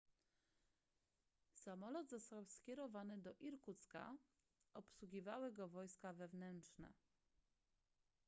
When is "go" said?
5.51-5.67